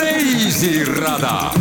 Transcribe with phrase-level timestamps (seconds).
[0.00, 1.52] reisirada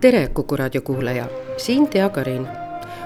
[0.00, 2.48] tere, Kuku raadio kuulaja, siin Tea Karin.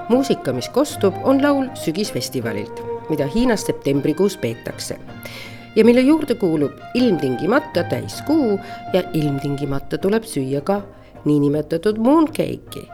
[0.08, 4.98] muusika, mis kostub, on laul Sügisfestivalilt, mida Hiinas septembrikuus peetakse
[5.76, 8.60] ja mille juurde kuulub ilmtingimata täiskuu
[8.92, 10.82] ja ilmtingimata tuleb süüa ka
[11.24, 12.88] niinimetatud mooncake'i,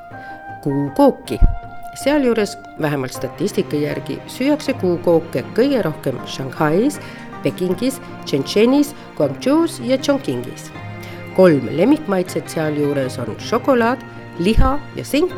[0.62, 1.38] kuukooki.
[1.94, 7.00] sealjuures vähemalt statistika järgi süüakse kuukooke kõige rohkem Shanghais,
[7.42, 10.70] Pekingis, Shenzhenis, Guangzhou's ja Chongqingis
[11.36, 14.02] kolm lemmikmaitset sealjuures on šokolaad,
[14.38, 15.34] liha ja sink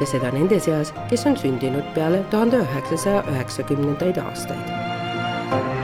[0.00, 5.83] ja seda nende seas, kes on sündinud peale tuhande üheksasaja üheksakümnendaid aastaid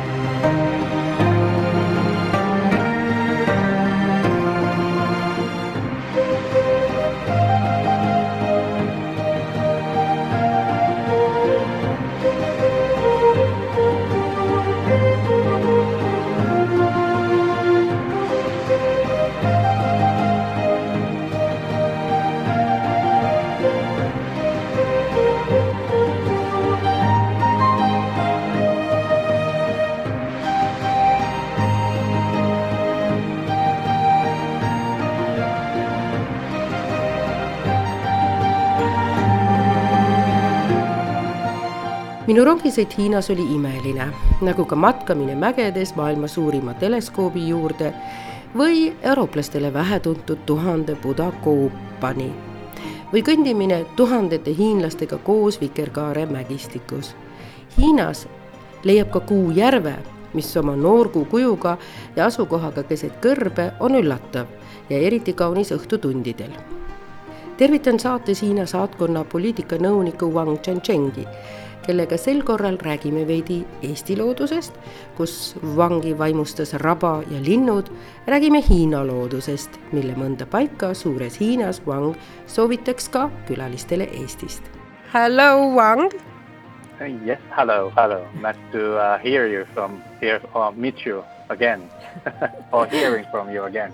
[42.30, 44.04] minu rongisõit Hiinas oli imeline,
[44.46, 47.90] nagu ka matkamine mägedes maailma suurima teleskoobi juurde
[48.54, 52.28] või eurooplastele vähetuntud tuhande Buda koopani
[53.10, 57.16] või kõndimine tuhandete hiinlastega koos Vikerkaare mägistikus.
[57.78, 58.28] Hiinas
[58.86, 59.96] leiab ka Kuu järve,
[60.32, 61.78] mis oma noorkuu kujuga
[62.16, 64.46] ja asukohaga keset kõrbe on üllatav
[64.90, 66.54] ja eriti kaunis õhtutundidel
[67.60, 71.26] tervitan saates Hiina saatkonna poliitikanõuniku Wang Zhengzhengi,
[71.90, 74.76] kellega sel korral räägime veidi Eesti loodusest,
[75.16, 77.90] kus vangi vaimustas raba ja linnud,
[78.30, 82.14] räägime Hiina loodusest, mille mõnda paika suures Hiinas Wang
[82.46, 84.62] soovitaks ka külalistele Eestist.
[85.10, 86.06] Hello, Wang.
[87.26, 88.20] Yes, hello, hello.
[88.38, 91.82] Nice to uh, hear you from here or meet you again
[92.72, 93.90] or hearing from you again.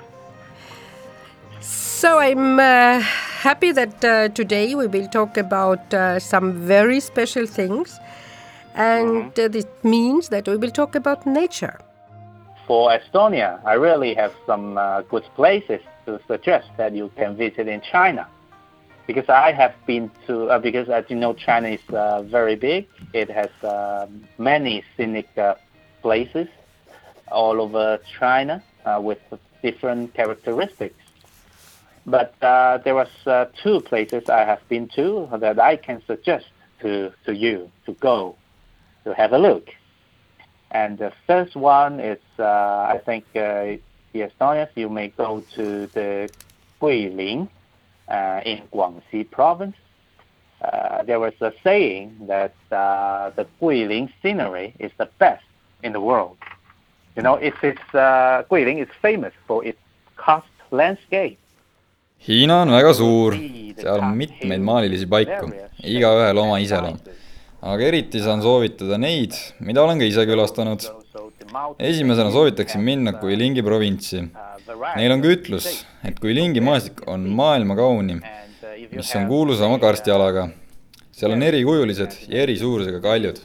[1.60, 3.00] So I'm uh,
[3.46, 8.00] happy that uh, today we will talk about uh, some very special things,
[8.74, 9.52] and mm-hmm.
[9.52, 11.78] this means that we will talk about nature.
[12.66, 17.68] For Estonia, I really have some uh, good places to suggest that you can visit
[17.68, 18.26] in China.
[19.06, 22.88] Because I have been to, uh, because as you know, China is uh, very big.
[23.12, 23.52] It has
[24.38, 25.28] many scenic
[26.02, 26.48] places
[27.30, 28.60] all over China
[28.98, 29.22] with
[29.62, 31.05] different characteristics.
[32.06, 36.46] But uh, there was uh, two places I have been to that I can suggest
[36.80, 38.36] to, to you to go
[39.04, 39.70] to have a look.
[40.70, 45.86] And the first one is, uh, I think, uh, the Estonians, you may go to
[45.88, 46.30] the
[46.80, 47.48] Guilin
[48.08, 49.76] uh, in Guangxi province.
[50.62, 55.44] Uh, there was a saying that the Guilin scenery is the best
[55.82, 56.36] in the world.
[57.16, 59.78] You know, it's, it's, Guilin is famous for its
[60.16, 61.38] karst landscape.
[62.24, 63.36] Hiina on väga suur,
[63.78, 65.50] seal on mitmeid maalilisi paiku,
[65.84, 66.96] igaühel oma iseloom.
[67.66, 70.86] aga eriti saan soovitada neid, mida olen ka ise külastanud.
[71.78, 74.24] esimesena soovitaksin minna Guilingi provintsi.
[74.96, 78.22] Neil on ka ütlus, et Guilingi maastik on maailma kaunim,
[78.90, 80.48] mis on kuulus oma karstialaga.
[81.12, 83.38] seal on erikujulised ja eri suurusega kaljud.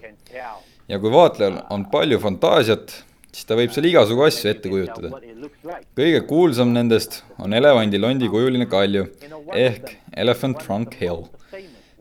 [0.88, 5.12] ja kui vaatlejal on palju fantaasiat, siis ta võib seal igasugu asju ette kujutada.
[5.98, 9.08] kõige kuulsam nendest on elevandilondi kujuline kalju
[9.56, 11.28] ehk Elephant Trunk Hill.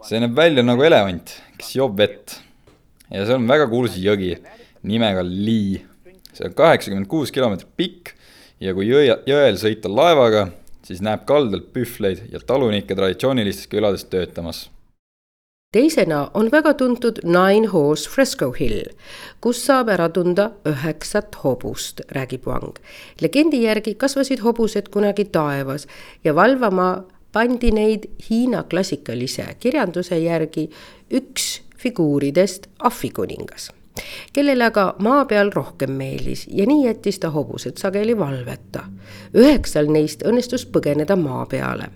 [0.06, 2.40] see näeb välja nagu elevant, kes joob vett.
[3.10, 4.36] ja seal on väga kuulus jõgi
[4.82, 5.84] nimega Lee.
[6.32, 8.14] see on kaheksakümmend kuus kilomeetrit pikk
[8.60, 10.50] ja kui jõe, jõel sõita laevaga,
[10.82, 14.68] siis näeb kaldalt pühvleid ja talunikke traditsioonilistes külades töötamas
[15.72, 18.90] teisena on väga tuntud Nine Horse Fresco Hill,
[19.40, 22.78] kus saab ära tunda üheksat hobust, räägib Wang.
[23.20, 25.86] legendi järgi kasvasid hobused kunagi taevas
[26.24, 30.70] ja valvama pandi neid Hiina klassikalise kirjanduse järgi
[31.10, 33.70] üks figuuridest ahvikuningas.
[34.32, 38.84] Kellele aga maa peal rohkem meeldis ja nii jättis ta hobused sageli valveta.
[39.34, 41.90] üheksal neist õnnestus põgeneda maa peale.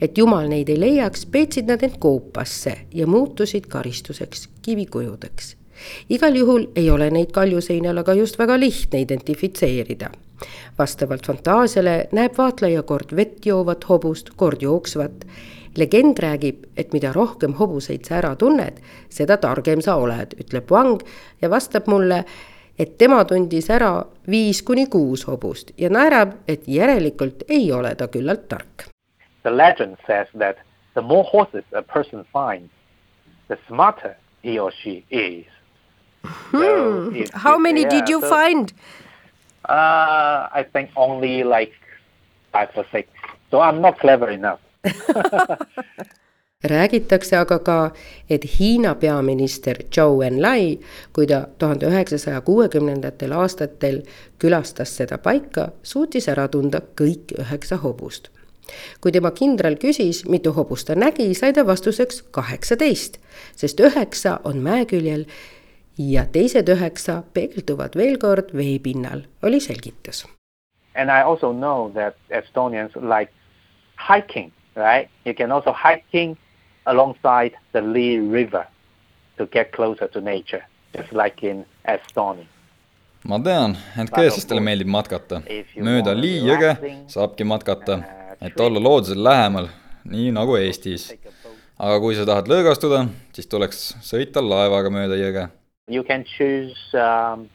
[0.00, 5.56] et jumal neid ei leiaks, peetsid nad end koopasse ja muutusid karistuseks, kivikujudeks.
[6.08, 10.10] igal juhul ei ole neid kaljuseinal aga just väga lihtne identifitseerida
[10.78, 15.26] vastavalt fantaasiale näeb vaatleja kord vett joovat hobust, kord jooksvat
[15.78, 18.80] legend räägib, et mida rohkem hobuseid sa ära tunned,
[19.10, 21.02] seda targem sa oled, ütleb Wang
[21.42, 22.24] ja vastab mulle,
[22.78, 28.08] et tema tundis ära viis kuni kuus hobust ja naerab, et järelikult ei ole ta
[28.08, 28.88] küllalt tark.
[29.42, 30.56] The legend says that
[30.94, 32.72] the more horses a person finds,
[33.48, 35.46] the smarter he or she is.
[36.24, 36.56] Hmm.
[36.56, 38.72] So How many yeah, did you so, find?
[39.68, 41.72] Uh, I think only like
[42.52, 43.08] five or six.
[43.50, 44.60] So I'm not clever enough.
[46.64, 47.90] räägitakse aga ka,
[48.30, 50.78] et Hiina peaminister Zhou Enlai,
[51.12, 54.02] kui ta tuhande üheksasaja kuuekümnendatel aastatel
[54.38, 58.28] külastas seda paika, suutis ära tunda kõik üheksa hobust.
[59.00, 63.18] kui tema kindral küsis, mitu hobust ta nägi, sai ta vastuseks kaheksateist,
[63.56, 65.26] sest üheksa on mäeküljel
[65.98, 70.24] ja teised üheksa peegelduvad veel kord veepinnal, oli selgitus.
[70.96, 73.32] And I also know that Estonians like
[74.08, 75.08] hiking right?
[75.24, 76.36] You can also hiking
[76.86, 78.66] alongside the Lee River
[79.38, 80.64] to get closer to nature,
[80.96, 82.46] just like in Estonia.
[83.24, 85.38] ma tean, et ka eestlastele meeldib matkata.
[85.80, 86.74] mööda Lii jõge
[87.08, 88.02] saabki matkata,
[88.44, 89.68] et olla loodusele lähemal,
[90.04, 91.06] nii nagu Eestis.
[91.78, 95.48] aga kui sa tahad lõõgastuda, siis tuleks sõita laevaga mööda jõge.
[95.88, 97.48] You can choose um,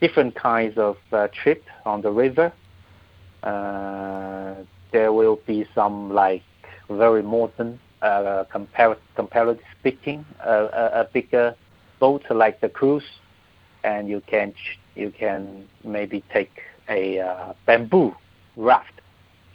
[0.00, 2.52] different kinds of uh, trip on the river
[3.42, 4.64] uh,.
[4.90, 6.42] There will be some like
[6.88, 11.54] very modern, uh, compar comparatively speaking, uh, a, a bigger
[12.00, 13.08] boat like the cruise,
[13.84, 14.52] and you can
[14.96, 16.50] you can maybe take
[16.88, 18.14] a uh, bamboo
[18.56, 19.00] raft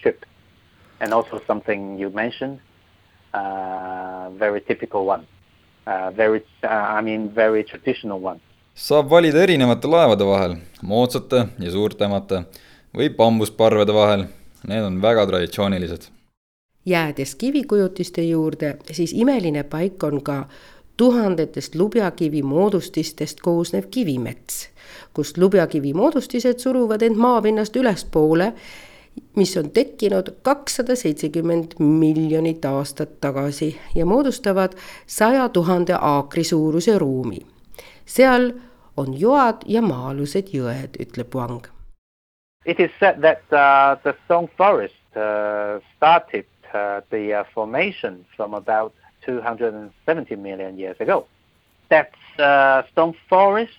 [0.01, 0.25] trip,
[0.99, 2.59] and also something you mentioned,
[3.33, 5.25] uh, very typical one,
[5.87, 8.39] uh, very uh, I mean very traditional one.
[8.75, 12.45] saab valida erinevate laevade vahel, moodsate ja suurtemate
[12.93, 14.27] või bambusparvede vahel.
[14.65, 16.07] Need on väga traditsioonilised
[16.85, 20.45] jäädes kivikujutiste juurde, siis imeline paik on ka
[20.97, 24.69] tuhandetest lubjakivi moodustistest koosnev kivimets,
[25.13, 28.53] kust lubjakivi moodustised suruvad end maapinnast ülespoole,
[29.35, 34.73] mis on tekkinud kakssada seitsekümmend miljonit aastat tagasi ja moodustavad
[35.07, 37.39] saja tuhande aakri suuruse ruumi.
[38.05, 38.51] seal
[38.97, 41.67] on joad ja maa-alused jõed, ütleb Wang.
[42.65, 48.93] It is said that uh, the Song forest uh, started the uh, formation from about
[49.25, 51.25] 270 million years ago.
[51.89, 53.77] That's uh, Stone Forest.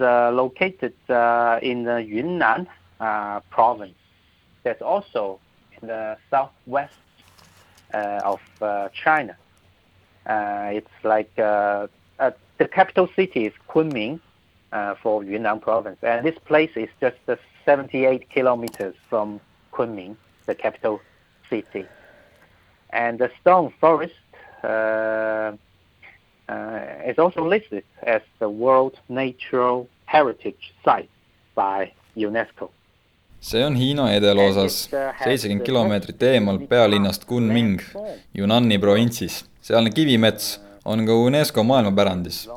[0.00, 2.68] Uh, located uh, in the Yunnan
[3.00, 3.96] uh, province.
[4.62, 5.40] That's also
[5.82, 6.94] in the southwest
[7.92, 8.40] of
[8.92, 9.36] China.
[10.24, 11.88] it's like the
[12.70, 14.20] capital city is Kunming
[15.02, 17.16] for Yunnan province, and this place is just
[17.64, 19.40] 78 kilometers from
[19.72, 20.14] Kunming,
[20.46, 21.00] the capital
[21.50, 21.86] city.
[22.92, 24.14] And the stone forest
[24.64, 25.56] uh,
[26.48, 31.10] uh, is also listed as the World Natural Heritage Site
[31.54, 32.70] by UNESCO.
[33.40, 34.88] see on Hiina edeloosas,
[35.24, 37.80] seitsekümmend kilomeetrit eemal pealinnast Kunming,
[38.34, 39.44] Yunani provintsis.
[39.62, 42.48] sealne kivimets on ka UNESCO maailmapärandis.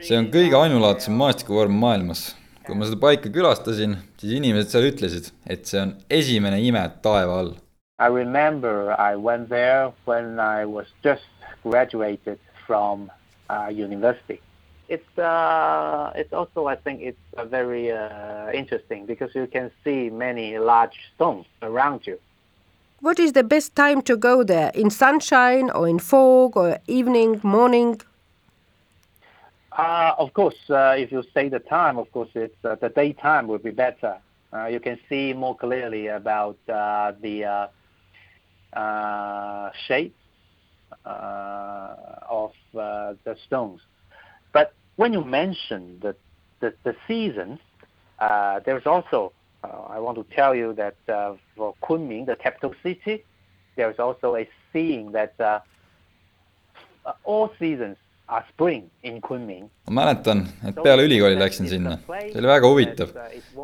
[0.00, 2.36] see on kõige ainulaadsem maastikuvorm maailmas.
[2.66, 7.38] kui ma seda paika külastasin, siis inimesed seal ütlesid, et see on esimene ime taeva
[7.40, 7.54] all
[8.00, 11.24] I remember I went there when I was just
[11.64, 13.10] graduated from
[13.50, 14.40] uh, university.
[14.88, 20.10] It's uh, it's also I think it's uh, very uh, interesting because you can see
[20.10, 22.18] many large stones around you.
[23.00, 24.70] What is the best time to go there?
[24.74, 28.00] In sunshine or in fog or evening, morning?
[29.72, 33.46] Uh, of course, uh, if you say the time, of course, it's uh, the daytime
[33.46, 34.16] will be better.
[34.52, 37.68] Uh, you can see more clearly about uh, the uh, uh,
[39.86, 40.14] shape
[41.04, 41.94] uh,
[42.28, 43.80] of uh, the stones.
[44.52, 46.14] But when you mention the,
[46.60, 47.60] the, the seasons,
[48.18, 49.32] uh, there's also,
[49.64, 53.24] uh, I want to tell you that uh, for Kunming, the capital city,
[53.76, 55.34] there's also a saying that
[57.24, 57.96] all seasons
[58.28, 59.70] are spring in Kunming.
[59.86, 61.98] ma mäletan, et peale ülikooli läksin sinna.
[62.20, 63.14] see oli väga huvitav,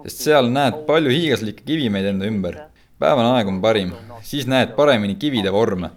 [0.05, 2.57] sest seal näed palju hiiglaslikke kivimeid enda ümber
[2.99, 5.91] päevane aeg on parim, siis näed paremini kivide vorme.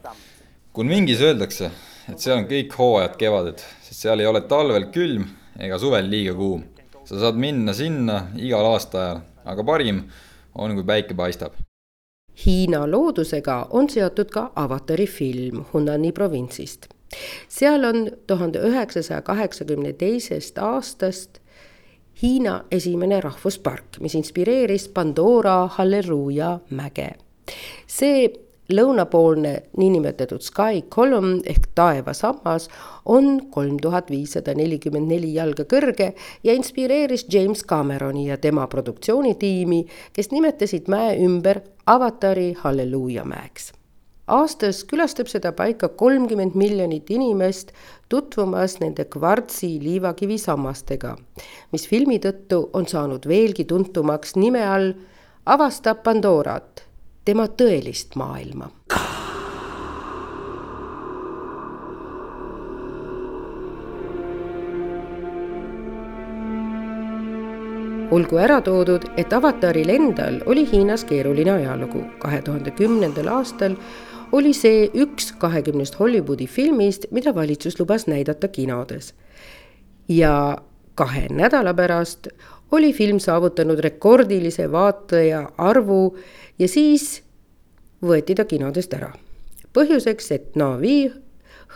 [0.73, 1.71] Kunmingis öeldakse,
[2.09, 5.27] et seal on kõik hooajad kevaded, sest seal ei ole talvel külm
[5.59, 6.63] ega suvel liiga kuum.
[7.07, 10.01] sa saad minna sinna igal aastaajal, aga parim
[10.55, 11.53] on, kui päike paistab.
[12.45, 16.87] Hiina loodusega on seotud ka Avatari film Hunani provintsist.
[17.47, 21.39] seal on tuhande üheksasaja kaheksakümne teisest aastast
[22.17, 27.11] Hiina esimene rahvuspark, mis inspireeris Pandora Halleluuja mäge.
[27.87, 28.25] see
[28.73, 32.67] lõunapoolne niinimetatud Sky Column ehk taevasammas
[33.05, 39.85] on kolm tuhat viissada nelikümmend neli jalga kõrge ja inspireeris James Cameroni ja tema produktsioonitiimi,
[40.13, 43.71] kes nimetasid mäe ümber Avatari Halleluuja mäeks.
[44.27, 47.71] Aastas külastab seda paika kolmkümmend miljonit inimest
[48.09, 51.15] tutvumas nende kvartsi liivakivisammastega,
[51.71, 54.91] mis filmi tõttu on saanud veelgi tuntumaks nime all
[55.47, 56.83] Avastab Pandorat
[57.25, 58.71] tema tõelist maailma.
[68.11, 72.05] olgu ära toodud, et avataril endal oli Hiinas keeruline ajalugu.
[72.19, 73.75] kahe tuhande kümnendal aastal
[74.31, 79.13] oli see üks kahekümnest Hollywoodi filmist, mida valitsus lubas näidata kinodes.
[80.09, 80.57] ja
[80.95, 82.27] kahe nädala pärast
[82.71, 86.17] oli film saavutanud rekordilise vaataja arvu
[86.59, 87.23] ja siis
[88.01, 89.13] võeti ta kinodest ära.
[89.73, 91.11] põhjuseks, et Navi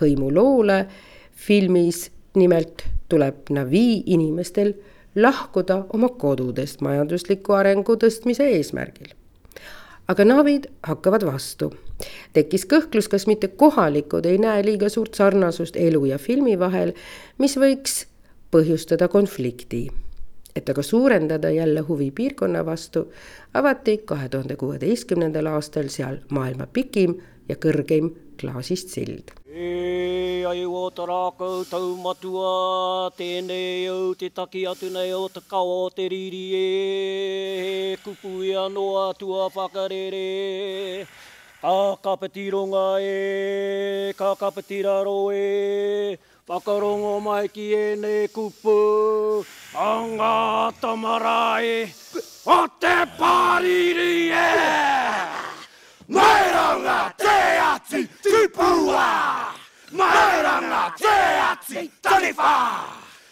[0.01, 0.85] hõimuloole
[1.31, 4.73] filmis nimelt tuleb Navi inimestel
[5.15, 9.13] lahkuda oma kodudest majandusliku arengu tõstmise eesmärgil.
[10.07, 11.73] aga Navid hakkavad vastu.
[12.33, 16.93] Tekkis kõhklus, kas mitte kohalikud ei näe liiga suurt sarnasust elu ja filmi vahel,
[17.37, 18.05] mis võiks
[18.51, 19.87] põhjustada konflikti
[20.55, 23.05] et aga suurendada jälle huvi piirkonna vastu,
[23.53, 27.15] avati kahe tuhande kuueteistkümnendal aastal seal maailma pikim
[27.49, 29.31] ja kõrgeim klaasist sild.
[30.51, 36.07] ai o ta rākau taumatua, tēnei au te taki atu nei o te kao te
[36.09, 36.65] riri e,
[37.63, 41.07] he kupu ia noa tua whakarere.
[41.61, 46.17] Ka kapetironga e, ka kapetira e,
[46.49, 49.45] Whakarongo mai ki e ne kupu,
[49.77, 50.73] a ngā
[51.61, 51.87] e,
[52.49, 54.49] o te pāriri e!
[56.09, 59.53] Mairanga te ati tupua!
[59.93, 61.15] Mairanga te
[61.45, 62.57] ati taniwha!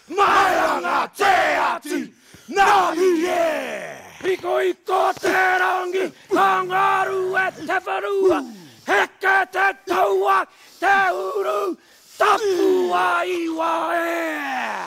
[0.08, 2.14] Mairanga te ati
[2.48, 3.99] nahi e!
[4.22, 8.44] Piko iko te rangi, hangaru e te wharua,
[8.86, 10.46] heke te taua,
[10.78, 11.76] te uru,
[12.20, 14.84] Tapua iwa e!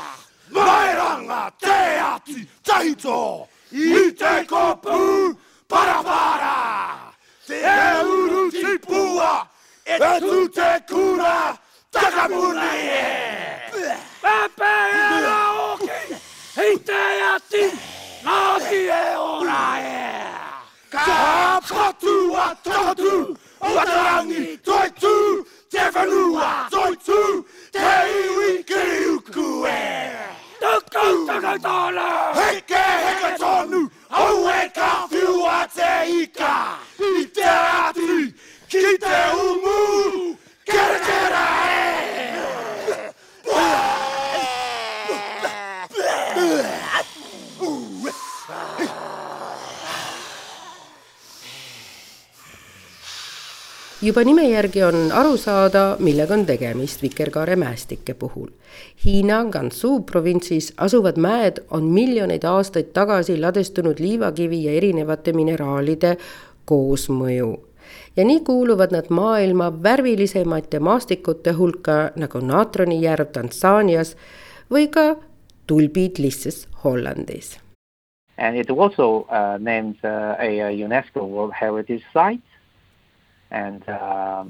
[0.52, 3.48] Mairanga te ati taito!
[3.72, 5.36] I te kopu
[5.68, 6.56] para para!
[7.48, 9.48] Te e uru tipua!
[9.84, 11.58] E tu te kura
[11.90, 13.98] takamuna e!
[14.22, 15.42] Pepe e la
[15.74, 16.22] oki!
[16.56, 17.02] Hei te
[17.34, 17.92] ati!
[18.24, 20.32] Nāki e ora e!
[20.89, 23.36] Ka patua tatu!
[23.60, 25.46] Watarangi toi tu!
[25.70, 27.89] Te whanua toi tu, te
[28.20, 30.12] iwi kiri uku e.
[30.62, 32.08] Tukau takai tāna!
[32.38, 36.77] Heke heke tonu, au e ka whiua te ika.
[37.00, 38.34] I te ati,
[38.70, 41.92] ki te umu, kere kere e.
[54.03, 58.50] juba nime järgi on aru saada, millega on tegemist vikerkaare mäestike puhul.
[59.05, 66.17] Hiina Gansu provintsis asuvad mäed on miljoneid aastaid tagasi ladestunud liivakivi ja erinevate mineraalide
[66.65, 67.53] koosmõju.
[68.17, 74.15] ja nii kuuluvad nad maailma värvilisemate maastikute hulka nagu Natroni järv Tansaanias
[74.72, 75.15] või ka
[75.67, 77.60] tulbid lihtsas Hollandis.
[78.38, 82.43] And it also uh, named uh, a UNESCO World Heritage Site
[83.53, 84.43] and uh,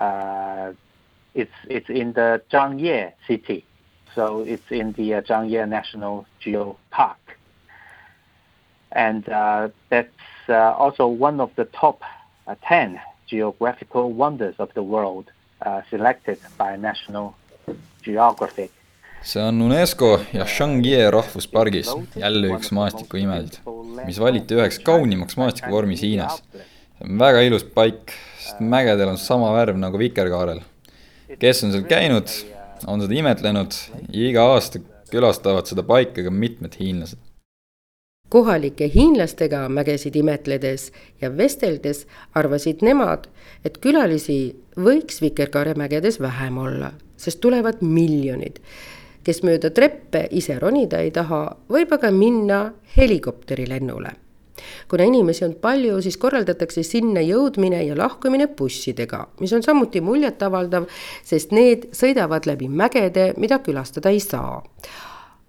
[0.00, 0.72] uh,
[1.34, 3.64] it's it's in the Zhangye city,
[4.14, 7.38] so it's in the uh, Zhangye National Geo Park,
[8.92, 10.08] and uh, that's
[10.48, 12.00] uh, also one of the top
[12.46, 15.26] uh, ten geographical wonders of the world,
[15.90, 17.34] selected by National
[18.02, 18.70] Geographic.
[19.22, 23.58] see on UNESCO ja Zhangye rahvuspargis jälle üks maastikuimesid,
[24.04, 26.42] mis valiti üheks kaunimaks maastikuvormis Hiinas
[27.00, 30.60] väga ilus paik, sest mägedel on sama värv nagu Vikerkaarel.
[31.38, 32.30] kes on seal käinud,
[32.86, 33.72] on seda imetlenud
[34.12, 34.78] ja iga aasta
[35.10, 37.18] külastavad seda paika ka mitmed hiinlased.
[38.28, 43.28] kohalike hiinlastega mägesid imetledes ja vesteldes arvasid nemad,
[43.64, 48.60] et külalisi võiks Vikerkaare mägedes vähem olla, sest tulevad miljonid.
[49.24, 54.25] kes mööda treppe ise ronida ei taha, võib aga minna helikopterilennule
[54.88, 60.88] kuna inimesi on palju, siis korraldatakse sinna jõudmine ja lahkumine bussidega, mis on samuti muljetavaldav,
[61.24, 64.62] sest need sõidavad läbi mägede, mida külastada ei saa.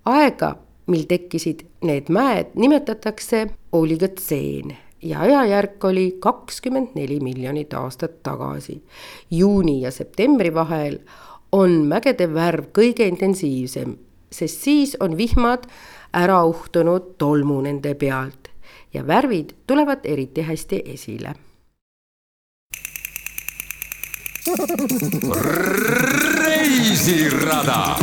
[0.05, 0.55] aega,
[0.87, 8.83] mil tekkisid need mäed, nimetatakse oligotseen ja ajajärk oli kakskümmend neli miljonit aastat tagasi.
[9.31, 10.99] juuni ja septembri vahel
[11.51, 13.97] on mägede värv kõige intensiivsem,
[14.31, 15.67] sest siis on vihmad
[16.13, 18.51] ära uhtunud tolmu nende pealt
[18.97, 21.33] ja värvid tulevad eriti hästi esile.
[26.45, 27.95] reisirada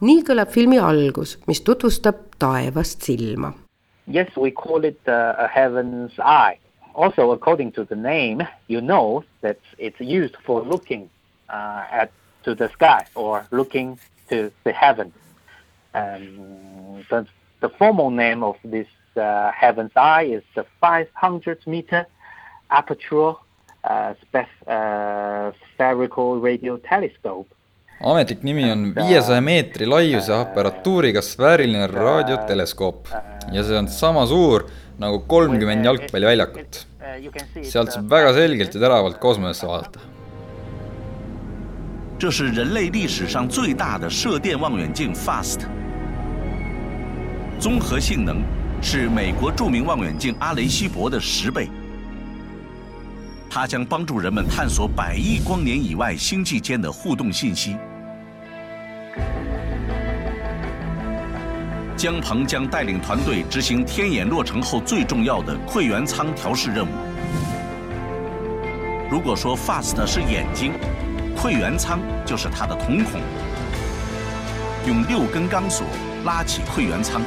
[0.00, 3.52] nii kõlab filmi algus, mis tutvustab taevast silma.
[4.06, 6.58] Yes, we call it uh, a heaven's eye.
[6.94, 11.08] Also, according to the name, you know that it's used for looking
[11.48, 12.10] uh, at
[12.44, 15.12] to the sky or looking to the heaven.
[15.94, 22.06] Um, the, formal name of this uh, heaven's eye is the 500 meter
[22.70, 23.34] aperture
[23.84, 24.14] uh,
[24.66, 27.48] uh, spherical radio telescope
[28.03, 33.07] ametlik nimi on viiesaja meetri laiuse aparatuuriga sfääriline raadioteleskoop
[33.51, 34.67] ja see on sama suur
[34.99, 36.85] nagu kolmkümmend jalgpalliväljakut.
[37.61, 39.99] sealt saab väga selgelt ja teravalt kosmosesse vaadata.
[42.17, 45.59] 这是人类历史上最大的射电望远镜 FAST，
[47.59, 48.41] 综合性能
[48.81, 51.67] 是美国着名望远镜阿雷西博的十倍。
[53.49, 57.75] 它将帮助人们探索百亿光年以外星际间的互动信息。
[61.96, 66.88] 姜鹏将带领团队执行天眼落成后最重要的馈源舱调试任务。
[69.10, 70.72] 如果说 FAST 是眼睛，
[71.36, 73.20] 馈源舱就是它的瞳孔。
[74.86, 75.86] 用六根钢索
[76.24, 77.20] 拉起馈源舱，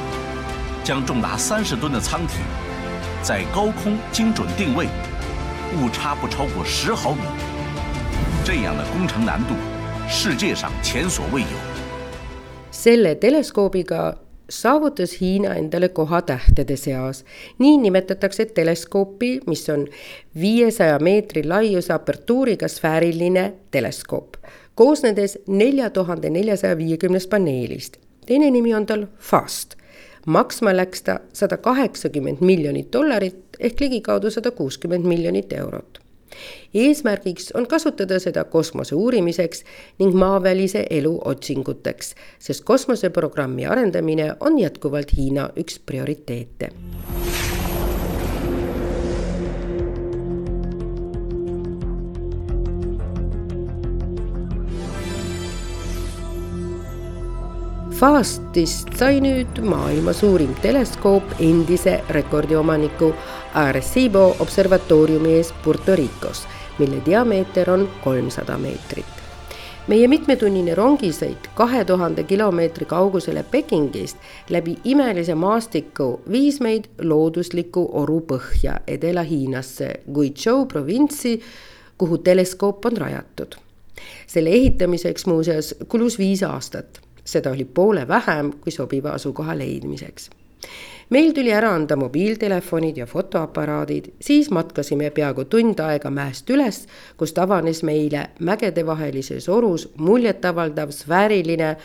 [0.82, 2.38] 将重达三十吨的舱体
[3.22, 4.88] 在高空精准定位，
[5.76, 7.20] 误差不超过十毫米。
[8.44, 9.54] 这样的工程难度，
[10.08, 11.73] 世界上前所未有。
[12.84, 14.14] Selle teleskoobiga
[14.50, 17.24] saavutas Hiina endale koha tähtede seas.
[17.58, 19.86] nii nimetatakse teleskoopi, mis on
[20.40, 24.36] viiesaja meetri laiuse apertuuriga sfääriline teleskoop,
[24.74, 27.96] koosnedes nelja tuhande neljasaja viiekümnest paneelist.
[28.26, 29.74] teine nimi on tal FAST.
[30.26, 36.04] maksma läks ta sada kaheksakümmend miljonit dollarit ehk ligikaudu sada kuuskümmend miljonit eurot
[36.74, 39.64] eesmärgiks on kasutada seda kosmose uurimiseks
[39.98, 46.70] ning maavälise elu otsinguteks, sest kosmoseprogrammi arendamine on jätkuvalt Hiina üks prioriteete.
[57.94, 63.12] Fastist sai nüüd maailma suurim teleskoop endise rekordiomaniku
[63.54, 66.46] Arecibo observatooriumi ees Puerto Ricos,
[66.78, 69.06] mille diameeter on kolmsada meetrit.
[69.86, 74.16] meie mitmetunnine rongisõit kahe tuhande kilomeetri kaugusele Pekingist
[74.50, 81.40] läbi imelise maastiku viis meid loodusliku oru põhja Edela-Hiinasse Guizhou provintsi,
[81.98, 83.54] kuhu teleskoop on rajatud.
[84.26, 90.30] selle ehitamiseks muuseas kulus viis aastat seda oli poole vähem kui sobiva asukoha leidmiseks.
[91.10, 96.86] Meil tuli ära anda mobiiltelefonid ja fotoaparaadid, siis matkasime peaaegu tund aega mäest üles,
[97.16, 101.76] kust avanes meile mägedevahelises orus muljetavaldav sfääriline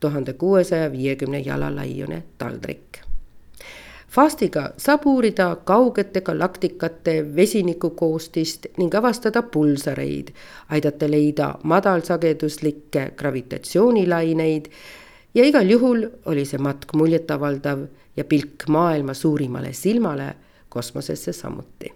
[0.00, 3.02] tuhande kuuesaja viiekümne jala laiune taldrik.
[4.08, 10.30] Fastiga saab uurida kaugete galaktikate vesinikukoostist ning avastada pulsareid,
[10.68, 14.70] aidata leida madalsageduslikke gravitatsioonilaineid
[15.38, 20.32] ja igal juhul oli see matk muljetavaldav ja pilk maailma suurimale silmale
[20.68, 21.92] kosmosesse samuti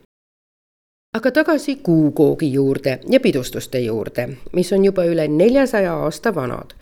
[1.18, 6.72] aga tagasi kuukoogi juurde ja pidustuste juurde, mis on juba üle neljasaja aasta vanad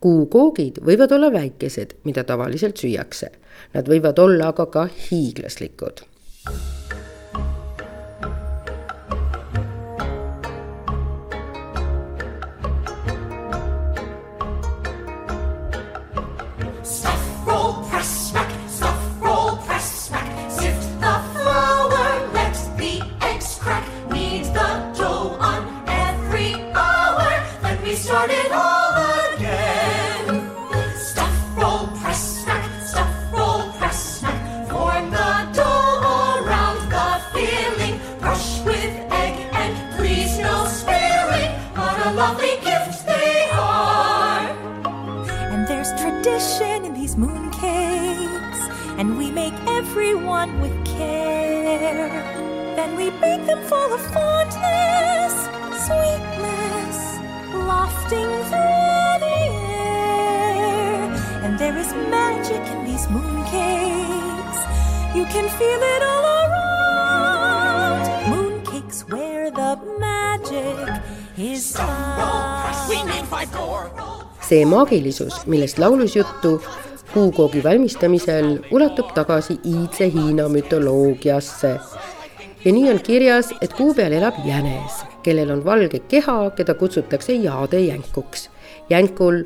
[0.00, 3.30] kuukoogid võivad olla väikesed, mida tavaliselt süüakse.
[3.74, 6.04] Nad võivad olla aga ka hiiglaslikud.
[49.90, 52.10] Everyone with care.
[52.76, 55.34] Then we bake them full of fondness,
[55.86, 56.98] sweetness,
[57.70, 61.10] lofting through the air.
[61.42, 64.60] And there is magic in these mooncakes.
[65.16, 68.04] You can feel it all around.
[68.32, 71.02] Mooncakes where the magic
[71.36, 72.76] is found.
[74.40, 76.60] See maagilisus, millest laulus juttu
[77.14, 81.78] puukoogi valmistamisel, ulatub tagasi iidse Hiina mütoloogiasse.
[82.64, 87.32] ja nii on kirjas, et kuu peal elab jänes, kellel on valge keha, keda kutsutakse
[87.32, 88.50] jaade jänkuks.
[88.90, 89.42] jänkul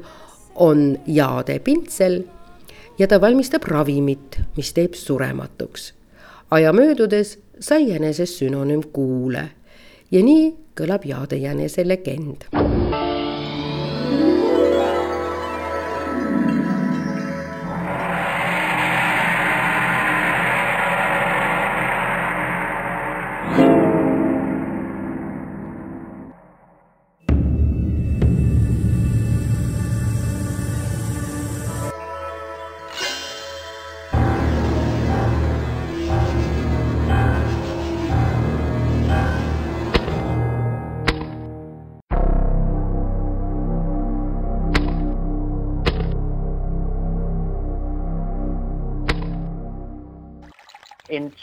[0.54, 2.22] on jaade pintsel
[2.98, 5.94] ja ta valmistab ravimit, mis teeb surematuks.
[6.50, 9.48] aja möödudes sai jänesest sünonüüm kuule
[10.10, 12.44] ja nii kõlab jaade jänese legend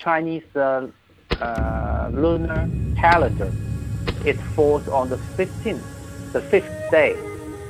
[0.03, 0.87] Chinese uh,
[1.39, 3.53] uh, lunar calendar,
[4.23, 5.85] it falls on the 15th,
[6.33, 7.15] the fifth day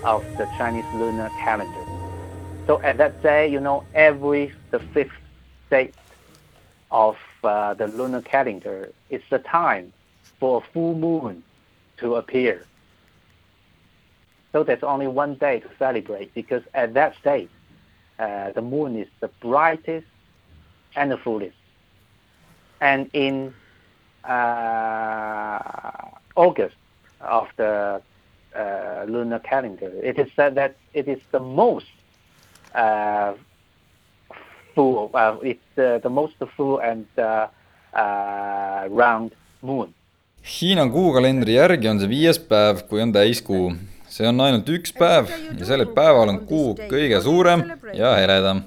[0.04, 1.86] of the Chinese lunar calendar.
[2.68, 5.12] So at that day, you know, every the fifth
[5.70, 5.92] day
[6.92, 9.94] of uh, the lunar calendar is the time
[10.40, 11.44] for a full moon
[11.98, 12.66] to appear.
[14.52, 17.50] So there's only one day to celebrate because at that date,
[18.20, 20.08] uh, the moon is the brightest
[20.96, 21.61] and the fullest.
[22.82, 23.54] And in
[24.24, 25.60] uh,
[26.36, 26.76] August
[27.22, 28.02] of the
[28.56, 31.94] uh, lunar calendar, it is said that it is the most
[32.74, 33.34] uh,
[34.74, 37.48] full, uh, it's uh, the most full and uh,
[37.94, 39.94] uh, round moon.
[40.42, 43.76] Hiina kuukalendri järgi on see viies päev, kui on täiskuu.
[44.12, 47.62] see on ainult üks päev ja sellel päeval on kuu kõige suurem
[47.94, 48.66] ja heledam.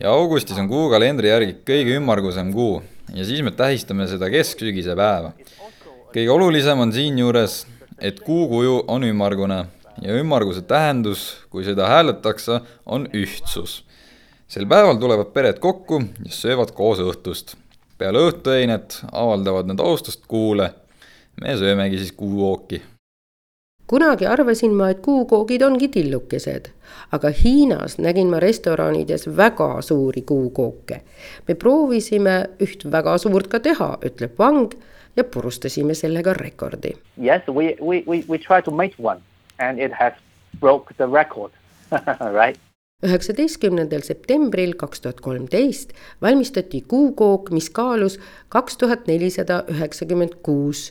[0.00, 2.82] ja augustis on kuukalendri järgi kõige ümmargusem kuu
[3.14, 5.32] ja siis me tähistame seda kesksügise päeva.
[6.12, 7.66] kõige olulisem on siinjuures,
[7.98, 9.64] et kuukuju on ümmargune
[10.02, 13.84] ja ümmarguse tähendus, kui seda hääletakse, on ühtsus.
[14.48, 17.56] sel päeval tulevad pered kokku ja söövad koos õhtust.
[17.98, 20.74] peale õhtueinet avaldavad nad austust kuule.
[21.40, 22.82] me söömegi siis kuuooki
[23.88, 26.68] kunagi arvasin ma, et kuukoogid ongi tillukesed,
[27.12, 31.00] aga Hiinas nägin ma restoranides väga suuri kuukooke.
[31.48, 34.74] me proovisime üht väga suurt ka teha, ütleb Wang
[35.16, 36.94] ja purustasime sellega rekordi.
[37.16, 39.20] Yes, we, we, we, we try to make one
[39.58, 40.12] and it has
[40.60, 41.52] broke the record
[42.40, 42.58] right?
[43.06, 48.16] üheksateistkümnendal septembril kaks tuhat kolmteist valmistati kuukook, mis kaalus
[48.50, 50.88] kaks tuhat nelisada üheksakümmend kuus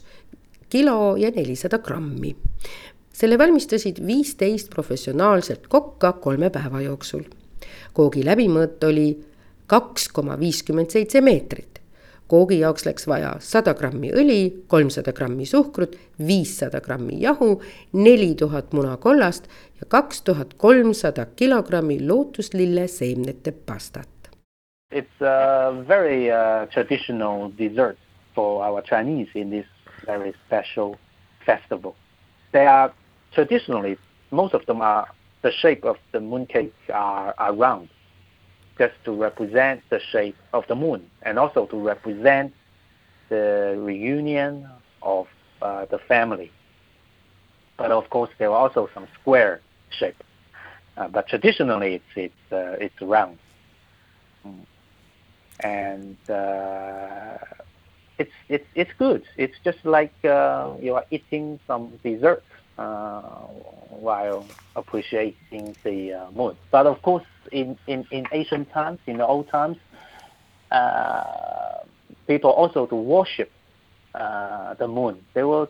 [0.69, 2.35] kilo ja nelisada grammi.
[3.13, 7.23] selle valmistasid viisteist professionaalset kokka kolme päeva jooksul.
[7.93, 9.23] koogi läbimõõt oli
[9.67, 11.81] kaks koma viiskümmend seitse meetrit.
[12.27, 15.95] koogi jaoks läks vaja sada grammi õli, kolmsada grammi suhkrut,
[16.27, 17.61] viissada grammi jahu,
[17.93, 19.47] neli tuhat munakollast
[19.79, 24.09] ja kaks tuhat kolmsada kilogrammi lootuslille seemnete pastat.
[24.91, 27.97] It's a very uh, traditional dessert
[28.35, 29.65] for our Chinese in this
[30.07, 30.97] very special
[31.45, 31.95] festival.
[32.53, 32.91] They are
[33.33, 33.97] traditionally,
[34.31, 35.07] most of them are,
[35.43, 37.89] the shape of the mooncake are, are round,
[38.79, 42.53] just to represent the shape of the moon and also to represent
[43.29, 44.67] the reunion
[45.01, 45.27] of
[45.61, 46.51] uh, the family.
[47.77, 49.61] But of course, there are also some square
[49.99, 50.23] shape.
[50.97, 53.37] Uh, but traditionally, it's it's uh, it's round,
[54.45, 54.65] mm.
[55.59, 57.37] and uh,
[58.17, 59.23] it's it's it's good.
[59.37, 62.43] It's just like uh, you are eating some dessert
[62.77, 63.21] uh,
[63.89, 66.55] while appreciating the uh, moon.
[66.71, 69.77] But of course, in, in, in ancient times, in the old times,
[70.71, 71.83] uh,
[72.27, 73.51] people also to worship
[74.13, 75.23] uh, the moon.
[75.33, 75.69] They will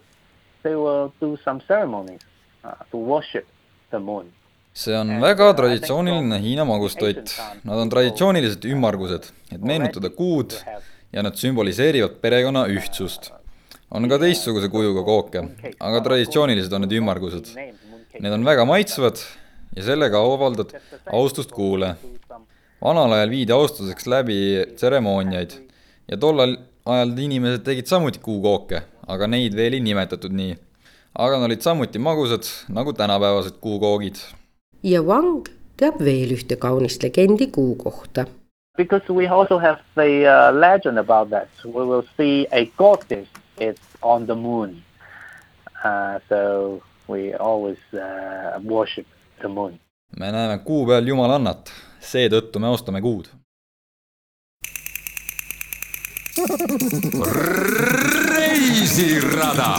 [0.64, 2.22] they will do some ceremonies
[2.64, 3.48] uh, to worship
[3.92, 4.34] the moon.
[4.74, 7.32] see on väga traditsiooniline Hiina magustoit.
[7.64, 10.54] Nad on traditsiooniliselt ümmargused, et meenutada kuud
[11.14, 13.32] ja nad sümboliseerivad perekonna ühtsust.
[13.92, 15.44] on ka teistsuguse kujuga kooke,
[15.80, 17.54] aga traditsioonilised on need ümmargused.
[18.20, 19.22] Need on väga maitsvad
[19.76, 20.74] ja sellega avaldad
[21.14, 21.96] austust kuule.
[22.82, 24.38] vanal ajal viidi austuseks läbi
[24.76, 25.54] tseremooniaid
[26.12, 30.56] ja tollal ajal inimesed tegid samuti kuukooke, aga neid veel ei nimetatud nii.
[31.16, 34.16] aga nad olid samuti magusad nagu tänapäevased kuukoogid.
[34.84, 38.26] ja Wang teab veel ühte kaunist legendi kuu kohta.
[38.78, 41.50] Because we also have the uh, legend about that.
[41.66, 43.28] We will see a goddess
[43.60, 44.84] is on the moon.
[45.84, 49.08] Uh, so we always uh, worship
[49.42, 49.80] the moon.
[50.20, 53.28] me näeme kuu peal jumalannat, seetõttu me austame kuud.
[58.30, 59.72] reisirada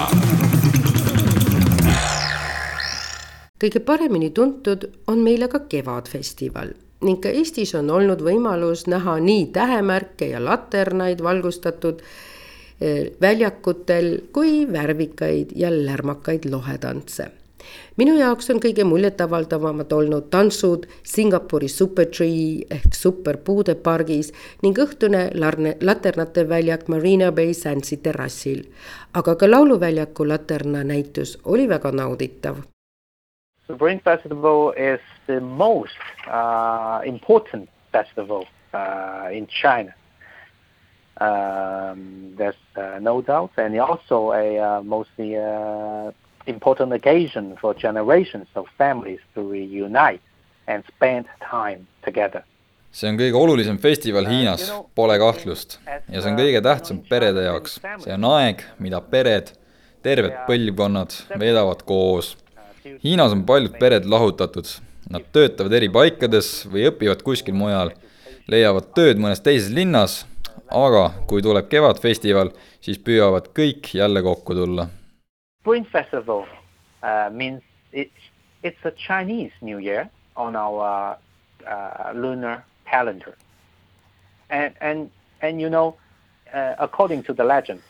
[3.62, 9.46] kõige paremini tuntud on meile ka Kevadfestival ning ka Eestis on olnud võimalus näha nii
[9.54, 17.30] tähemärke ja laternaid valgustatud eh, väljakutel kui värvikaid ja lärmakaid lohetantse.
[17.96, 24.32] minu jaoks on kõige muljetavaldavamad olnud tantsud Singapuri Supertree ehk superpuude pargis
[24.62, 28.64] ning õhtune larne, laternate väljak Marina Bay Sandsi terrassil.
[29.12, 32.62] aga ka lauluväljaku laterna näitus oli väga nauditav
[33.74, 35.92] Spring Festival is the most
[36.26, 39.94] uh, important festival uh, in China.
[41.20, 46.12] Um, there's uh, no doubt, and also a uh, mostly uh,
[46.46, 50.22] important occasion for generations of families to reunite
[50.66, 52.44] and spend time together.
[52.90, 55.76] see on kõige olulisem festival Hiinas, pole kahtlust.
[55.84, 57.76] ja see on kõige tähtsam perede jaoks.
[58.00, 59.52] see on aeg, mida pered,
[60.02, 62.32] terved põlvkonnad veedavad koos
[63.04, 64.66] Hiinas on paljud pered lahutatud,
[65.10, 67.92] nad töötavad eri paikades või õpivad kuskil mujal,
[68.48, 70.20] leiavad tööd mõnes teises linnas,
[70.70, 74.88] aga kui tuleb Kevadfestival, siis püüavad kõik jälle kokku tulla.
[75.62, 76.44] Spring Festival
[77.02, 77.62] uh, means
[77.92, 78.30] it's,
[78.62, 81.16] it's a Chinese New Year on our
[81.66, 83.34] uh, lunar calendar.
[84.50, 85.10] And, and,
[85.42, 85.96] and you know,
[86.54, 87.80] uh, according to the legend,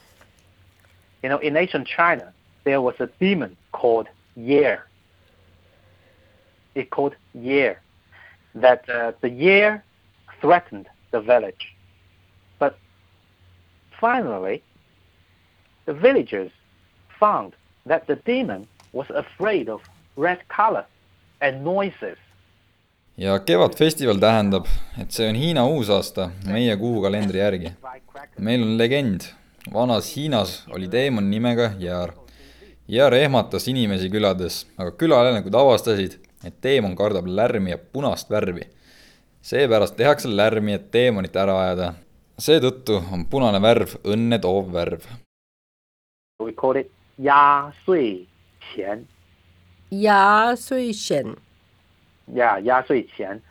[1.22, 2.32] you know, in ancient China,
[2.64, 4.78] there was a demon called Year.
[6.74, 7.76] It called Year.
[8.60, 9.82] That uh, the year
[10.40, 11.74] threatened the village.
[12.58, 12.74] But
[14.00, 14.62] finally,
[15.86, 16.50] the villagers
[17.20, 17.52] found
[17.86, 19.80] that the demon was afraid of
[20.16, 20.84] red color
[21.40, 22.18] and noises.
[23.16, 24.66] ja Kevadfestival tähendab,
[25.02, 27.72] et see on Hiina uusaasta meie kuukalendri järgi.
[28.38, 29.20] meil on legend,
[29.72, 32.12] vanas Hiinas oli teemon nimega Jaar.
[32.88, 38.62] Jaar ehmatas inimesi külades, aga külaelanikud avastasid, et teemon kardab lärmi ja punast värvi.
[39.42, 41.92] seepärast tehakse lärmi, et teemonit ära ajada.
[42.40, 45.04] seetõttu on punane värv õnne toov värv.
[46.40, 48.26] We call it Ya Sui
[48.60, 49.06] Qian.
[49.90, 51.36] ja Sui Shen.
[52.34, 53.42] Yeah, Ya Sui Qian.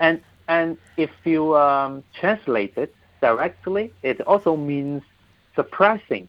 [0.00, 5.02] And and if you um, translate it directly, it also means
[5.54, 6.26] suppressing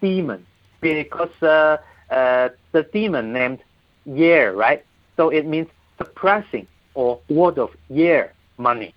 [0.00, 0.46] demon
[0.82, 1.78] because uh,
[2.10, 3.60] uh, the demon named
[4.04, 4.82] Year, right?
[5.16, 8.94] So it means suppressing or word of year money.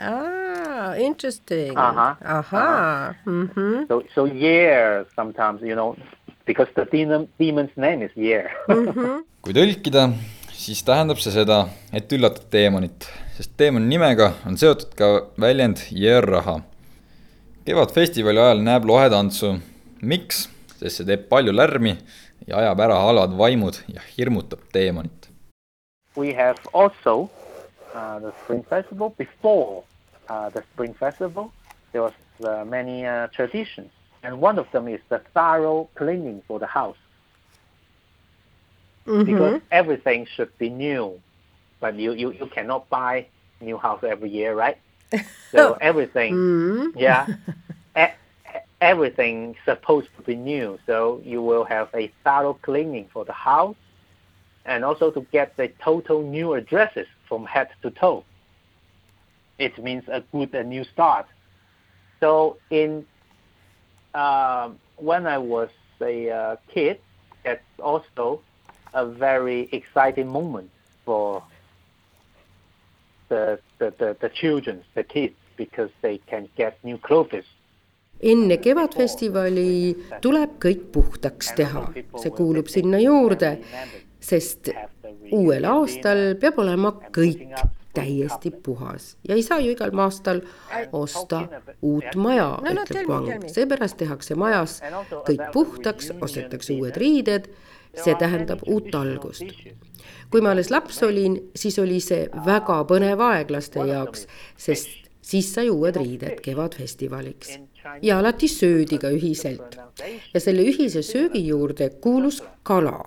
[0.00, 1.76] Ah, interesting.
[1.76, 2.14] Uh-huh.
[2.24, 3.14] Ahaa.
[3.26, 3.86] Mhm.
[3.88, 5.96] So so year sometimes you know
[6.46, 8.48] because the demon demon's name is year.
[9.44, 10.08] kui tõlkida,
[10.56, 16.62] siis tähendab see seda, et üllatad teemonit, sest teemoni nimega on seotud ka väljend jõerraha.
[17.66, 19.58] kevadfestivali ajal näeb lohetantsu.
[20.00, 20.48] miks?
[20.78, 21.96] Sest see teeb palju lärmi
[22.46, 25.28] ja ajab ära halvad vaimud ja hirmutab teemonit.
[26.16, 27.28] we have also
[27.94, 29.10] uh, the Spring Festival.
[29.18, 29.84] Before
[30.30, 31.52] uh, the Spring Festival,
[31.92, 33.90] there was uh, many uh, traditions,
[34.22, 36.96] and one of them is the thorough cleaning for the house
[39.24, 41.20] because everything should be new.
[41.80, 43.26] But you, you, you cannot buy
[43.60, 44.78] new house every year, right?
[45.52, 47.26] So everything, yeah,
[47.96, 48.14] e- e-
[48.80, 50.78] everything supposed to be new.
[50.86, 53.76] So you will have a thorough cleaning for the house
[54.64, 58.24] and also to get the total new addresses from head to toe.
[59.58, 61.26] It means a good a new start.
[62.20, 63.06] So in
[64.14, 67.00] um, when I was a uh, kid,
[67.44, 68.42] that's also
[68.92, 70.70] a very exciting moment
[71.04, 71.42] for
[73.28, 77.44] the the, the, the children, the kids, because they can get new clothes.
[78.20, 81.86] Enne Kevadfestivali tuleb kõik puhtaks teha,
[82.22, 83.56] see kuulub sinna juurde,
[84.20, 84.70] sest
[85.32, 87.48] uuel aastal peab olema kõik
[87.96, 90.42] täiesti puhas ja ei saa ju igal aastal
[90.92, 91.46] osta
[91.82, 93.46] uut maja, ütleb Wang.
[93.48, 94.80] seepärast tehakse majas
[95.28, 97.48] kõik puhtaks, ostetakse uued riided
[98.04, 99.44] see tähendab uut algust.
[100.30, 104.26] kui ma alles laps olin, siis oli see väga põnev aeg laste jaoks,
[104.58, 107.56] sest siis sai uued riided kevadfestivaliks
[108.02, 109.78] ja alati söödi ka ühiselt.
[110.34, 113.00] ja selle ühise söögi juurde kuulus kala,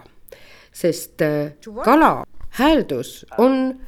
[0.72, 3.80] sest äh, kala hääldus on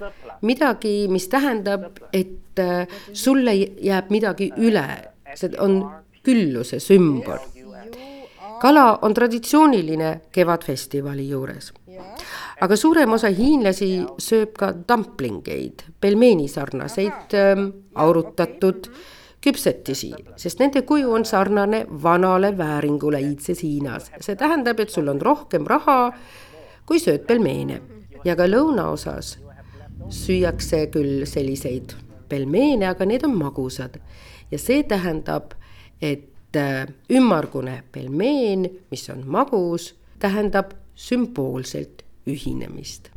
[0.41, 4.85] midagi, mis tähendab, et äh, sulle jääb midagi üle,
[5.35, 5.81] see on
[6.23, 7.39] külluse sümbol.
[8.61, 11.73] kala on traditsiooniline kevadfestivali juures.
[12.61, 18.91] aga suurem osa hiinlasi sööb ka dumplingeid, pelmeeni sarnaseid ähm, aurutatud
[19.41, 24.11] küpsetisi, sest nende kuju on sarnane vanale vääringule iidses Hiinas.
[24.19, 26.11] see tähendab, et sul on rohkem raha,
[26.85, 27.81] kui sööd pelmeene
[28.25, 29.37] ja ka lõunaosas
[30.09, 31.95] süüakse küll selliseid
[32.29, 33.97] pelmeene, aga need on magusad
[34.51, 35.55] ja see tähendab,
[36.01, 43.11] et äh, ümmargune pelmeen, mis on magus, tähendab sümboolselt ühinemist.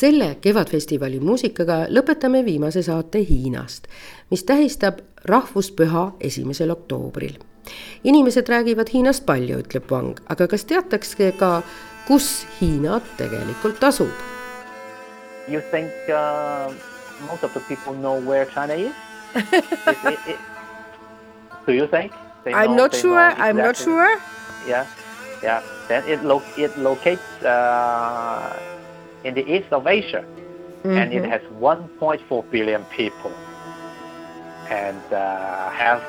[0.00, 3.88] Selle Kevadfestivali muusikaga lõpetame viimase saate Hiinast,
[4.30, 7.38] mis tähistab rahvuspüha esimesel oktoobril.
[8.04, 11.62] inimesed räägivad Hiinast palju, ütleb Wang, aga kas teatakse ka,
[12.08, 14.08] kus Hiina tegelikult asub?
[15.48, 16.72] You think uh,
[17.28, 18.94] most of the people know where China is?
[19.34, 20.38] it, it, it,
[21.66, 22.12] do you think?
[22.44, 23.20] They I'm know, not sure.
[23.20, 23.48] Exactly.
[23.48, 24.10] I'm not sure.
[24.66, 24.86] Yeah,
[25.42, 25.60] yeah.
[25.88, 28.56] Then it lo- it locates uh,
[29.24, 30.90] in the east of Asia, mm-hmm.
[30.90, 31.30] and it mm-hmm.
[31.30, 33.32] has 1.4 billion people,
[34.68, 36.02] and uh, have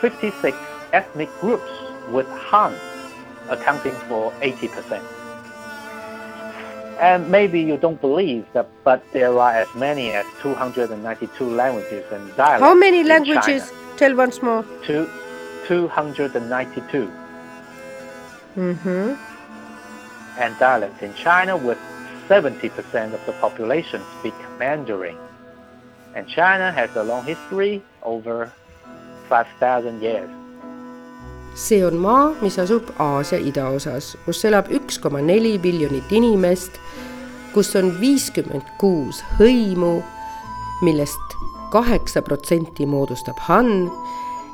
[0.00, 0.56] 56
[0.92, 1.70] ethnic groups,
[2.10, 2.74] with Han
[3.50, 5.04] accounting for 80 percent.
[7.00, 12.36] And maybe you don't believe that, but there are as many as 292 languages and
[12.36, 12.62] dialects.
[12.62, 13.72] How many languages?
[13.96, 14.64] Tell once more.
[14.84, 15.08] Two,
[15.68, 17.12] 292.
[18.56, 19.14] Mm-hmm.
[20.40, 21.78] And dialects in China, with
[22.28, 25.16] 70% of the population speak Mandarin.
[26.14, 28.52] And China has a long history, over
[29.28, 30.30] 5,000 years.
[31.54, 36.78] see on maa, mis asub Aasia idaosas, kus elab üks koma neli miljonit inimest,
[37.54, 39.96] kus on viiskümmend kuus hõimu,
[40.86, 41.34] millest
[41.74, 43.90] kaheksa protsenti moodustab Han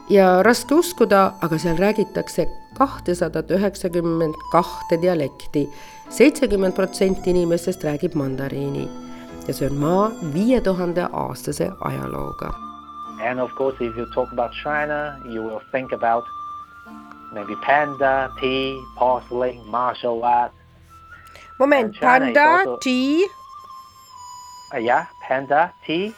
[0.08, 2.48] ja raske uskuda, aga seal räägitakse
[2.78, 5.68] kahtesadat üheksakümmend kahte dialekti.
[6.08, 8.88] seitsekümmend protsenti inimestest räägib mandariini
[9.48, 12.54] ja see on maa viie tuhande aastase ajalooga.
[13.20, 16.24] And of course if you talk about China, you will think about
[17.32, 20.52] maybe panda, tea, porcelain, martial art.
[21.58, 23.26] Moment, panda, also, tea?
[24.74, 26.14] Uh, yeah, panda, tea,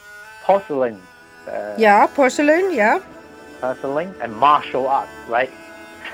[0.46, 1.00] porcelain.
[1.46, 2.98] Uh, yeah, porcelain, yeah.
[3.60, 5.50] Porcelain and martial art, right?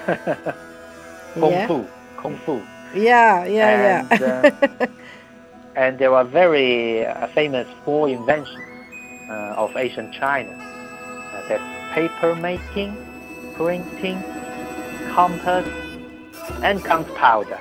[1.41, 1.67] kung yeah.
[1.67, 1.87] fu,
[2.17, 2.61] kung fu.
[2.95, 4.51] Yeah, yeah, and, yeah.
[4.81, 4.87] uh,
[5.77, 8.61] and there are very uh, famous four inventions
[9.31, 10.53] uh, of ancient China.
[10.53, 12.97] Uh, that's paper making,
[13.55, 14.23] printing,
[15.15, 15.67] compass
[16.63, 17.59] and gunpowder.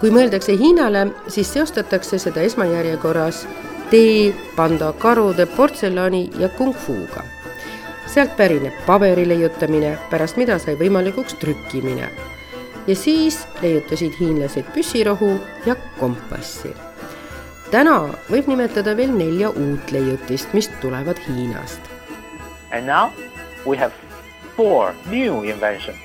[0.00, 3.42] kui mõeldakse Hiinale, siis seostatakse seda esmajärjekorras
[3.90, 7.24] tee, panda, karude, portselani ja kung-fuga.
[8.10, 12.10] Sealt pärineb paberi leiutamine, pärast mida sai võimalikuks trükkimine.
[12.86, 16.74] ja siis leiutasid hiinlased püssirohu ja kompassi.
[17.70, 21.80] täna võib nimetada veel nelja uut leiutist, mis tulevad Hiinast.
[22.72, 23.10] And now
[23.66, 23.92] we have
[24.56, 25.98] four new inventions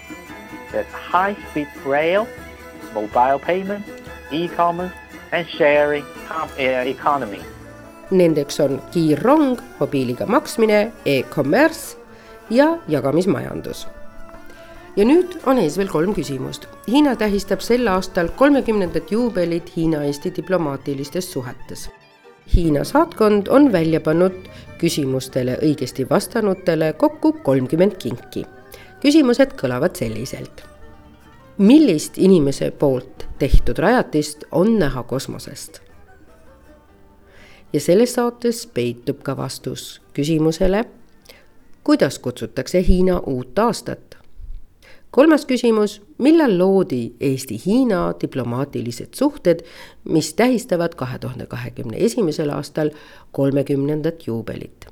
[0.71, 2.27] that high-speed rail,
[2.93, 3.85] mobile payment,
[4.31, 4.93] e-commerce
[5.31, 6.05] and sharing
[6.87, 7.41] economy.
[8.11, 11.97] Nendeks on kiirrong, mobiiliga maksmine e, e-commerce
[12.49, 13.87] ja jagamismajandus.
[14.95, 16.67] ja nüüd on ees veel kolm küsimust.
[16.87, 21.89] Hiina tähistab sel aastal kolmekümnendat juubelit Hiina-Eesti diplomaatilistes suhetes.
[22.55, 24.47] Hiina saatkond on välja pannud
[24.77, 28.45] küsimustele õigesti vastanutele kokku kolmkümmend kinki
[29.05, 30.63] küsimused kõlavad selliselt.
[31.57, 35.84] millist inimese poolt tehtud rajatist on näha kosmosest?
[37.75, 40.85] Ja selles saates peitub ka vastus küsimusele,
[41.83, 44.15] kuidas kutsutakse Hiina uut aastat?
[45.11, 49.59] kolmas küsimus, millal loodi Eesti-Hiina diplomaatilised suhted,
[50.03, 52.91] mis tähistavad kahe tuhande kahekümne esimesel aastal
[53.31, 54.87] kolmekümnendat juubelit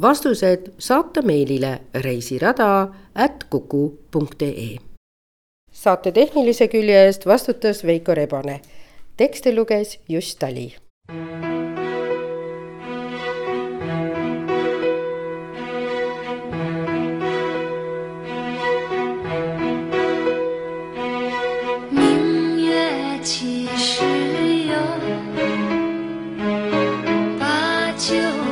[0.00, 4.76] vastused saata meilile reisirada at kuku.ee.
[5.72, 8.60] saate tehnilise külje eest vastutas Veiko Rebane.
[9.16, 10.74] tekste luges Just Tali
[28.10, 28.47] you.